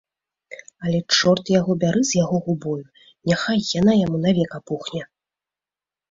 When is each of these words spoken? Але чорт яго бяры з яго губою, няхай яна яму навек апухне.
Але 0.83 0.99
чорт 1.17 1.49
яго 1.59 1.73
бяры 1.83 1.99
з 2.11 2.17
яго 2.23 2.37
губою, 2.47 2.77
няхай 3.31 3.59
яна 3.79 3.93
яму 4.05 4.17
навек 4.25 4.57
апухне. 4.59 5.03